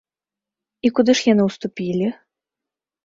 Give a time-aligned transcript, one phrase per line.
[0.87, 2.07] І куды ж яны ўступілі?